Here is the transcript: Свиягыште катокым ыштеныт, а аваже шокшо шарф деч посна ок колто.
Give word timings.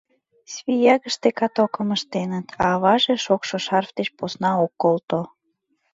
Свиягыште 0.53 1.29
катокым 1.39 1.89
ыштеныт, 1.95 2.47
а 2.63 2.65
аваже 2.75 3.15
шокшо 3.25 3.57
шарф 3.65 3.89
деч 3.97 4.07
посна 4.17 4.51
ок 4.63 4.73
колто. 4.81 5.21